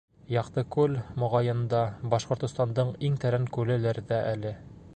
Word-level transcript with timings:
Яҡтыкүл, 0.35 0.95
моғайын 1.23 1.61
да, 1.73 1.81
Башҡортостандың 2.13 2.89
иң 3.09 3.19
тәрән 3.25 3.47
күлелер 3.59 4.01
ҙә 4.13 4.23
әле. 4.35 4.59